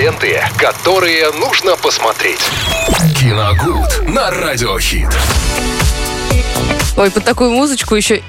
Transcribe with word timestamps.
Ленты, 0.00 0.40
которые 0.56 1.30
нужно 1.32 1.76
посмотреть. 1.76 2.40
Киногуд 3.18 4.08
на 4.08 4.30
Радиохит. 4.30 5.10
Ой, 6.96 7.10
под 7.10 7.22
такую 7.22 7.50
музычку 7.50 7.96
еще... 7.96 8.22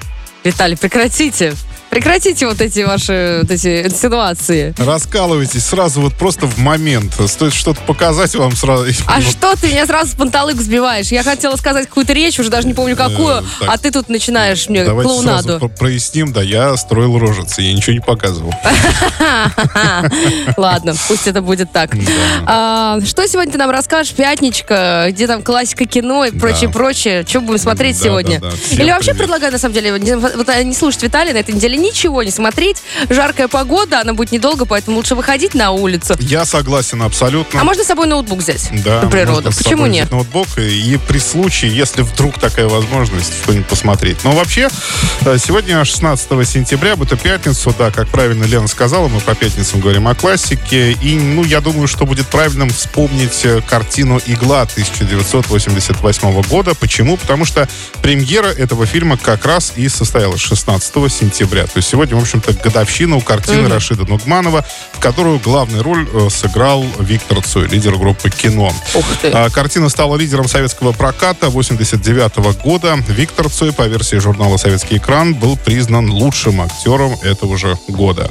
Виталий, 0.44 0.76
прекратите. 0.76 1.54
Прекратите 1.89 2.47
вот 2.47 2.60
эти 2.62 2.81
ваши 2.81 3.39
вот 3.42 3.52
эти 3.52 3.84
инсинуации. 3.84 4.73
Раскалывайтесь 4.78 5.65
сразу 5.65 5.99
вот 5.99 6.13
просто 6.13 6.46
в 6.46 6.57
момент. 6.57 7.13
Стоит 7.27 7.54
что-то 7.54 7.81
показать 7.81 8.33
вам 8.35 8.53
сразу. 8.55 8.85
А 9.07 9.21
вот. 9.21 9.23
что 9.23 9.55
ты 9.55 9.67
меня 9.67 9.85
сразу 9.85 10.11
с 10.11 10.15
панталык 10.15 10.55
сбиваешь? 10.59 11.07
Я 11.07 11.23
хотела 11.23 11.57
сказать 11.57 11.88
какую-то 11.88 12.13
речь, 12.13 12.39
уже 12.39 12.49
даже 12.49 12.65
не 12.65 12.73
помню 12.73 12.95
какую, 12.95 13.39
э, 13.39 13.43
а 13.67 13.77
ты 13.77 13.91
тут 13.91 14.07
начинаешь 14.07 14.69
мне 14.69 14.85
Давайте 14.85 15.09
клоунаду. 15.09 15.59
Сразу 15.59 15.69
проясним, 15.69 16.31
да, 16.31 16.41
я 16.41 16.77
строил 16.77 17.19
рожицы, 17.19 17.61
я 17.61 17.73
ничего 17.73 17.93
не 17.93 17.99
показывал. 17.99 18.53
Ладно, 20.58 20.96
пусть 21.08 21.28
это 21.28 21.41
будет 21.41 21.71
так. 21.71 21.91
А, 22.46 22.99
что 23.05 23.27
сегодня 23.27 23.52
ты 23.52 23.58
нам 23.58 23.70
расскажешь? 23.70 24.13
Пятничка, 24.13 25.08
где 25.09 25.27
там 25.27 25.41
классика 25.44 25.86
кино 25.86 26.26
и 26.26 26.32
прочее, 26.32 26.70
прочее. 26.70 27.26
Что 27.27 27.41
будем 27.41 27.59
смотреть 27.59 27.98
сегодня? 27.98 28.41
Или 28.72 28.91
вообще 28.91 29.13
предлагаю, 29.13 29.52
на 29.52 29.58
самом 29.58 29.73
деле, 29.73 29.91
не 29.99 30.73
слушать 30.73 31.04
Виталия 31.04 31.34
на 31.34 31.38
этой 31.38 31.54
неделе 31.55 31.77
ничего 31.77 32.23
не 32.23 32.32
смотреть. 32.32 32.77
Жаркая 33.09 33.48
погода, 33.48 34.02
она 34.02 34.13
будет 34.13 34.32
недолго, 34.32 34.66
поэтому 34.66 34.98
лучше 34.98 35.16
выходить 35.16 35.54
на 35.54 35.71
улицу. 35.71 36.16
Я 36.20 36.46
согласен 36.46 37.02
абсолютно. 37.02 37.62
А 37.62 37.63
можно 37.63 37.84
с 37.84 37.88
собой 37.88 38.08
ноутбук 38.08 38.40
взять? 38.40 38.70
Да. 38.84 39.02
На 39.02 39.10
природу. 39.10 39.52
Почему 39.52 39.85
нет? 39.85 40.12
ноутбук 40.12 40.48
и, 40.58 40.94
и 40.94 40.98
при 40.98 41.20
случае, 41.20 41.76
если 41.76 42.02
вдруг 42.02 42.38
такая 42.40 42.68
возможность, 42.68 43.34
что-нибудь 43.44 43.68
посмотреть. 43.68 44.23
Но 44.23 44.32
вообще, 44.32 44.70
э, 45.26 45.38
сегодня 45.38 45.84
16 45.84 46.48
сентября, 46.48 46.94
эту 46.94 47.18
пятницу, 47.18 47.73
да, 47.77 47.91
как 47.91 48.08
правильно 48.10 48.44
Лена 48.44 48.68
сказала, 48.68 49.08
мы 49.08 49.20
по 49.31 49.35
пятницам 49.35 49.80
говорим 49.80 50.09
о 50.09 50.16
классике. 50.16 50.91
И, 50.91 51.17
ну, 51.17 51.45
я 51.45 51.62
думаю, 51.62 51.88
что 51.88 52.05
будет 52.05 52.27
правильным 52.27 52.70
вспомнить 52.70 53.45
э, 53.45 53.62
картину 53.62 54.20
«Игла» 54.26 54.63
1988 54.63 56.41
года. 56.41 56.76
Почему? 56.76 57.15
Потому 57.15 57.46
что 57.46 57.70
премьера 58.02 58.48
этого 58.48 58.85
фильма 58.85 59.15
как 59.15 59.46
раз 59.46 59.71
и 59.77 59.87
состоялась 59.87 60.41
16 60.41 60.93
сентября. 61.09 61.63
То 61.63 61.77
есть 61.77 61.87
сегодня, 61.87 62.18
в 62.18 62.21
общем-то, 62.21 62.52
годовщина 62.62 63.15
у 63.15 63.21
картины 63.21 63.68
mm-hmm. 63.68 63.74
Рашида 63.74 64.06
Нугманова, 64.06 64.66
в 64.91 65.00
которую 65.00 65.40
главную 65.40 65.81
роль 65.81 66.06
э, 66.12 66.28
сыграл 66.29 66.85
Виктор 67.00 67.41
Цой, 67.41 67.69
лидер 67.69 67.96
группы 67.96 68.29
«Кино». 68.29 68.74
Ух 68.96 69.06
ты. 69.22 69.29
А, 69.29 69.50
картина 69.50 69.88
стала 69.88 70.18
лидером 70.18 70.50
советского 70.50 70.91
проката 70.91 71.50
89 71.50 72.62
года. 72.62 72.97
Виктор 73.07 73.50
Цой, 73.50 73.72
по 73.72 73.88
версии 73.88 74.18
журнала 74.18 74.57
«Советский 74.57 74.97
экран», 74.97 75.35
был 75.35 75.56
признан 75.56 76.12
лучшим 76.12 76.59
актером 76.59 77.13
этого 77.24 77.57
же 77.57 77.78
года. 77.88 78.29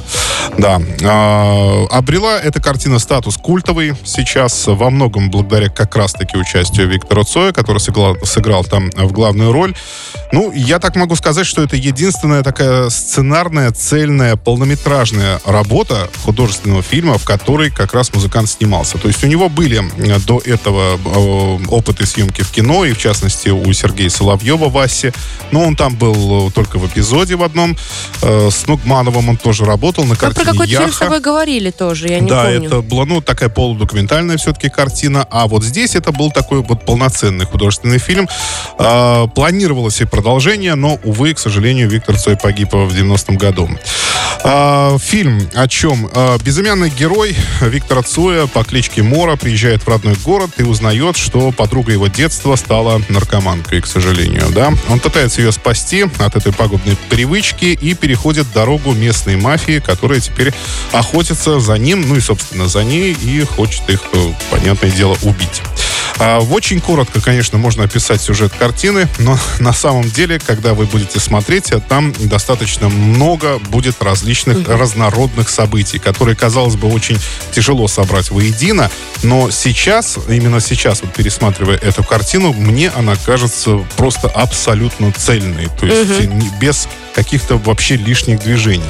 Да. 0.59 0.79
А, 1.03 1.85
обрела 1.89 2.39
эта 2.39 2.61
картина 2.61 2.99
статус 2.99 3.37
культовый 3.37 3.93
сейчас 4.03 4.67
во 4.67 4.89
многом 4.89 5.29
благодаря 5.31 5.69
как 5.69 5.95
раз-таки 5.95 6.37
участию 6.37 6.87
Виктора 6.87 7.23
Цоя, 7.23 7.51
который 7.51 7.79
сыграл, 7.79 8.17
сыграл 8.23 8.63
там 8.63 8.89
в 8.91 9.11
главную 9.11 9.51
роль. 9.51 9.73
Ну, 10.31 10.51
я 10.53 10.79
так 10.79 10.95
могу 10.95 11.15
сказать, 11.15 11.45
что 11.45 11.61
это 11.63 11.75
единственная 11.75 12.43
такая 12.43 12.89
сценарная, 12.89 13.71
цельная, 13.71 14.35
полнометражная 14.35 15.41
работа 15.45 16.09
художественного 16.23 16.81
фильма, 16.81 17.17
в 17.17 17.25
которой 17.25 17.69
как 17.71 17.93
раз 17.93 18.13
музыкант 18.13 18.49
снимался. 18.49 18.97
То 18.97 19.07
есть 19.07 19.23
у 19.23 19.27
него 19.27 19.49
были 19.49 19.83
э, 19.97 20.19
до 20.19 20.39
этого 20.39 20.97
э, 20.97 21.65
опыты 21.67 22.05
съемки 22.05 22.41
в 22.41 22.51
кино, 22.51 22.85
и 22.85 22.93
в 22.93 22.97
частности 22.97 23.49
у 23.49 23.73
Сергея 23.73 24.09
Соловьева 24.09 24.69
Васи. 24.69 25.11
Но 25.51 25.63
он 25.63 25.75
там 25.75 25.95
был 25.95 26.47
э, 26.47 26.51
только 26.51 26.77
в 26.77 26.87
эпизоде 26.87 27.35
в 27.35 27.43
одном. 27.43 27.75
С 28.21 28.67
Нугмановым 28.67 29.29
он 29.29 29.37
тоже 29.37 29.65
работал 29.65 30.05
на 30.05 30.15
картине 30.15 30.45
Вы 30.45 30.57
про 30.57 30.65
какой-то 30.65 30.80
фильм 30.81 30.93
с 30.93 30.97
тобой 30.97 31.19
говорили 31.19 31.71
тоже, 31.71 32.07
я 32.07 32.19
не 32.19 32.29
да, 32.29 32.45
помню. 32.45 32.67
это 32.67 32.81
была, 32.81 33.05
ну, 33.05 33.21
такая 33.21 33.49
полудокументальная 33.49 34.37
все-таки 34.37 34.69
картина. 34.69 35.27
А 35.29 35.47
вот 35.47 35.63
здесь 35.63 35.95
это 35.95 36.11
был 36.11 36.31
такой 36.31 36.61
вот 36.61 36.85
полноценный 36.85 37.45
художественный 37.45 37.99
фильм. 37.99 38.27
Планировалось 38.77 40.01
и 40.01 40.05
продолжение, 40.05 40.75
но, 40.75 40.99
увы, 41.03 41.33
к 41.33 41.39
сожалению, 41.39 41.89
Виктор 41.89 42.17
Цой 42.17 42.37
погиб 42.37 42.73
в 42.73 42.93
90-м 42.95 43.37
году. 43.37 43.69
А, 44.43 44.97
фильм 44.97 45.47
о 45.53 45.67
чем? 45.67 46.09
А, 46.13 46.37
безымянный 46.39 46.89
герой 46.89 47.35
Виктора 47.61 48.01
Цоя 48.01 48.47
по 48.47 48.63
кличке 48.63 49.03
Мора 49.03 49.35
приезжает 49.35 49.83
в 49.83 49.87
родной 49.87 50.15
город 50.15 50.51
и 50.57 50.63
узнает, 50.63 51.15
что 51.15 51.51
подруга 51.51 51.91
его 51.91 52.07
детства 52.07 52.55
стала 52.55 53.01
наркоманкой, 53.09 53.81
к 53.81 53.85
сожалению. 53.87 54.47
Да? 54.49 54.73
Он 54.89 54.99
пытается 54.99 55.41
ее 55.41 55.51
спасти 55.51 56.05
от 56.19 56.35
этой 56.35 56.53
пагубной 56.53 56.97
привычки 57.09 57.77
и 57.79 57.93
переходит 57.93 58.51
дорогу 58.51 58.93
местной 58.93 59.35
мафии, 59.35 59.79
которая 59.79 60.19
теперь 60.19 60.53
охотится 60.91 61.59
за 61.59 61.77
ним, 61.77 62.07
ну 62.07 62.15
и, 62.15 62.21
собственно, 62.21 62.67
за 62.67 62.83
ней, 62.83 63.13
и 63.13 63.43
хочет 63.43 63.89
их, 63.89 64.01
э, 64.13 64.33
понятное 64.49 64.91
дело, 64.91 65.17
убить. 65.21 65.61
А, 66.19 66.39
очень 66.39 66.79
коротко, 66.79 67.19
конечно, 67.19 67.57
можно 67.57 67.83
описать 67.83 68.21
сюжет 68.21 68.53
картины, 68.57 69.07
но 69.17 69.39
на 69.59 69.73
самом 69.73 70.09
деле, 70.09 70.39
когда 70.39 70.73
вы 70.73 70.85
будете 70.85 71.19
смотреть, 71.19 71.71
там 71.89 72.13
достаточно 72.19 72.89
много 72.89 73.57
будет 73.57 74.01
различных 74.03 74.57
mm-hmm. 74.57 74.77
разнородных 74.77 75.49
событий, 75.49 75.97
которые, 75.97 76.35
казалось 76.35 76.75
бы, 76.75 76.87
очень 76.89 77.17
тяжело 77.51 77.87
собрать 77.87 78.29
воедино, 78.29 78.91
но 79.23 79.49
сейчас, 79.49 80.17
именно 80.29 80.59
сейчас, 80.59 81.01
вот 81.01 81.13
пересматривая 81.13 81.77
эту 81.77 82.03
картину, 82.03 82.53
мне 82.53 82.89
она 82.89 83.15
кажется 83.15 83.79
просто 83.97 84.27
абсолютно 84.27 85.11
цельной, 85.11 85.69
то 85.79 85.85
есть 85.85 86.11
mm-hmm. 86.11 86.59
без 86.59 86.87
каких-то 87.13 87.57
вообще 87.57 87.95
лишних 87.95 88.39
движений. 88.39 88.83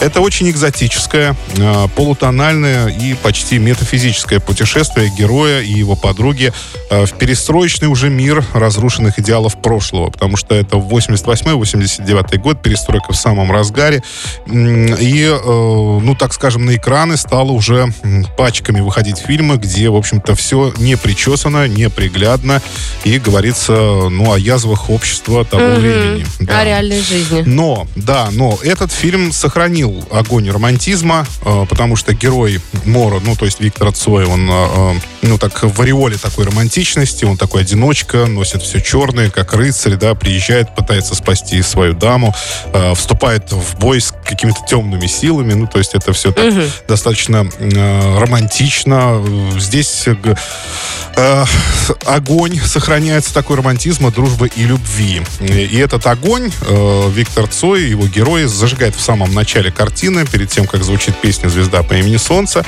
Это 0.00 0.20
очень 0.20 0.50
экзотическое, 0.50 1.36
а, 1.58 1.88
полутональное 1.88 2.88
и 2.88 3.14
почти 3.14 3.58
метафизическое 3.58 4.40
путешествие 4.40 5.10
героя 5.10 5.60
и 5.60 5.72
его 5.72 5.94
подруги 5.94 6.52
а, 6.90 7.04
в 7.04 7.12
перестроечный 7.12 7.88
уже 7.88 8.08
мир 8.08 8.44
разрушенных 8.54 9.18
идеалов 9.18 9.60
прошлого, 9.60 10.10
потому 10.10 10.36
что 10.36 10.54
это 10.54 10.76
88-89 10.76 12.38
год, 12.38 12.62
перестройка 12.62 13.12
в 13.12 13.16
самом 13.16 13.52
разгаре, 13.52 14.02
и, 14.46 15.24
э, 15.24 15.38
ну, 15.44 16.14
так 16.18 16.32
скажем, 16.32 16.64
на 16.64 16.76
экраны 16.76 17.16
стало 17.16 17.52
уже 17.52 17.92
пачками 18.36 18.80
выходить 18.80 19.18
фильмы, 19.18 19.56
где, 19.56 19.88
в 19.90 19.96
общем-то, 19.96 20.34
все 20.34 20.72
не 20.78 20.96
причесано, 20.96 21.68
не 21.68 21.88
приглядно, 21.90 22.62
и 23.04 23.18
говорится, 23.18 23.72
ну, 23.72 24.32
о 24.32 24.38
язвах 24.38 24.90
общества 24.90 25.44
того 25.44 25.62
mm-hmm. 25.62 25.78
времени. 25.78 26.26
Да. 26.40 26.60
О 26.60 26.64
реальной 26.64 27.00
жизни. 27.00 27.42
Но, 27.60 27.86
да, 27.94 28.30
но 28.32 28.58
этот 28.62 28.90
фильм 28.90 29.32
сохранил 29.32 30.02
огонь 30.10 30.48
романтизма, 30.48 31.26
э, 31.44 31.66
потому 31.68 31.94
что 31.94 32.14
герой 32.14 32.58
Мора, 32.86 33.20
ну, 33.22 33.36
то 33.36 33.44
есть 33.44 33.60
Виктор 33.60 33.92
Цой, 33.92 34.24
он, 34.24 34.48
э, 34.50 34.68
э, 35.19 35.19
ну, 35.22 35.38
так 35.38 35.62
в 35.62 35.80
ореоле 35.80 36.16
такой 36.16 36.46
романтичности, 36.46 37.24
он 37.24 37.36
такой 37.36 37.62
одиночка, 37.62 38.26
носит 38.26 38.62
все 38.62 38.80
черное, 38.80 39.30
как 39.30 39.52
рыцарь, 39.52 39.96
да, 39.96 40.14
приезжает, 40.14 40.74
пытается 40.74 41.14
спасти 41.14 41.60
свою 41.62 41.94
даму, 41.94 42.34
э, 42.72 42.94
вступает 42.94 43.52
в 43.52 43.78
бой 43.78 44.00
с 44.00 44.14
какими-то 44.24 44.60
темными 44.66 45.06
силами, 45.06 45.52
ну, 45.52 45.66
то 45.66 45.78
есть 45.78 45.94
это 45.94 46.12
все 46.12 46.32
так 46.32 46.46
угу. 46.46 46.62
достаточно 46.88 47.48
э, 47.58 48.18
романтично. 48.18 49.22
Здесь 49.58 50.06
э, 51.16 51.44
огонь 52.06 52.58
сохраняется 52.64 53.34
такой 53.34 53.56
романтизма, 53.56 54.10
дружбы 54.10 54.50
и 54.54 54.64
любви. 54.64 55.22
И 55.40 55.76
этот 55.78 56.06
огонь 56.06 56.50
э, 56.62 57.10
Виктор 57.10 57.46
Цой, 57.46 57.84
его 57.84 58.06
герой, 58.06 58.46
зажигает 58.46 58.96
в 58.96 59.00
самом 59.00 59.34
начале 59.34 59.70
картины, 59.70 60.26
перед 60.26 60.48
тем, 60.50 60.66
как 60.66 60.82
звучит 60.82 61.16
песня 61.20 61.48
«Звезда 61.48 61.82
по 61.82 61.94
имени 61.94 62.16
Солнце», 62.16 62.64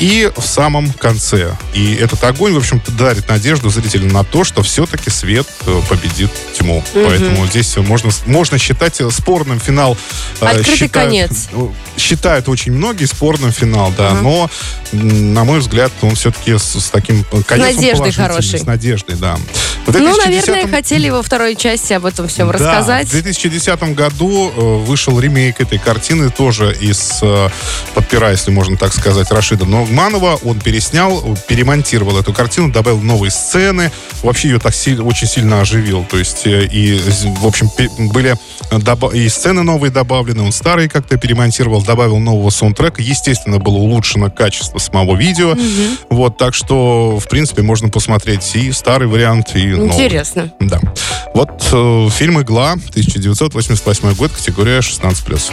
и 0.00 0.30
в 0.36 0.46
самом 0.46 0.92
конце. 0.92 1.56
И 1.72 1.93
этот 1.94 2.22
огонь, 2.24 2.54
в 2.54 2.58
общем-то, 2.58 2.92
дарит 2.92 3.28
надежду 3.28 3.70
зрителю 3.70 4.12
на 4.12 4.24
то, 4.24 4.44
что 4.44 4.62
все-таки 4.62 5.10
свет 5.10 5.46
э, 5.66 5.80
победит 5.88 6.30
тьму. 6.54 6.78
Угу. 6.78 7.04
Поэтому 7.06 7.46
здесь 7.46 7.76
можно, 7.76 8.10
можно 8.26 8.58
считать 8.58 9.00
спорным 9.10 9.60
финал. 9.60 9.96
Э, 10.40 10.46
Открытый 10.46 10.76
считают, 10.76 10.92
конец. 10.92 11.48
Считают 11.96 12.48
очень 12.48 12.72
многие 12.72 13.06
спорным 13.06 13.52
финал, 13.52 13.92
да, 13.96 14.12
угу. 14.12 14.22
но, 14.22 14.50
на 14.92 15.44
мой 15.44 15.60
взгляд, 15.60 15.92
он 16.02 16.14
все-таки 16.14 16.58
с, 16.58 16.80
с 16.80 16.90
таким 16.90 17.24
конец 17.46 17.76
надеждой 17.76 18.12
хорошей. 18.12 18.58
С 18.58 18.64
надеждой, 18.64 19.16
да. 19.16 19.36
В 19.86 19.92
2010... 19.92 20.00
Ну, 20.00 20.16
наверное, 20.16 20.70
хотели 20.70 21.10
во 21.10 21.22
второй 21.22 21.56
части 21.56 21.92
об 21.92 22.06
этом 22.06 22.26
всем 22.28 22.46
да, 22.48 22.54
рассказать. 22.54 23.08
В 23.08 23.10
2010 23.10 23.94
году 23.94 24.50
э, 24.50 24.60
вышел 24.60 25.18
ремейк 25.20 25.60
этой 25.60 25.78
картины, 25.78 26.30
тоже 26.30 26.74
из 26.80 27.18
э, 27.22 27.48
подпира, 27.94 28.30
если 28.30 28.50
можно 28.50 28.76
так 28.76 28.92
сказать, 28.94 29.30
Рашида 29.30 29.66
Ногманова. 29.66 30.38
Он 30.42 30.58
переснял, 30.58 31.36
перемонтировал 31.48 31.83
эту 31.92 32.32
картину, 32.32 32.70
добавил 32.70 33.00
новые 33.00 33.30
сцены. 33.30 33.90
Вообще 34.22 34.48
ее 34.48 34.58
так 34.58 34.74
сильно, 34.74 35.04
очень 35.04 35.26
сильно 35.26 35.60
оживил. 35.60 36.04
То 36.08 36.18
есть, 36.18 36.46
э, 36.46 36.66
и, 36.66 36.98
в 37.38 37.46
общем, 37.46 37.70
были 38.12 38.36
и 39.14 39.28
сцены 39.28 39.62
новые 39.62 39.90
добавлены, 39.90 40.42
он 40.42 40.52
старые 40.52 40.88
как-то 40.88 41.16
перемонтировал, 41.16 41.82
добавил 41.82 42.18
нового 42.18 42.50
саундтрека. 42.50 43.02
Естественно, 43.02 43.58
было 43.58 43.76
улучшено 43.76 44.30
качество 44.30 44.78
самого 44.78 45.16
видео. 45.16 45.52
Угу. 45.52 45.60
Вот, 46.10 46.38
так 46.38 46.54
что, 46.54 47.18
в 47.18 47.28
принципе, 47.28 47.62
можно 47.62 47.88
посмотреть 47.88 48.54
и 48.56 48.72
старый 48.72 49.08
вариант, 49.08 49.54
и 49.54 49.66
новый. 49.66 49.88
Интересно. 49.88 50.52
Да. 50.60 50.80
Вот 51.34 51.66
э, 51.72 52.08
фильм 52.10 52.40
«Игла», 52.40 52.72
1988 52.72 54.14
год, 54.14 54.32
категория 54.32 54.78
16+. 54.78 55.52